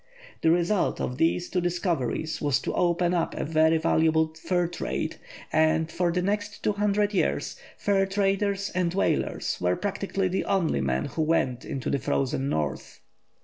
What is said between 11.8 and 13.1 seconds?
the frozen North.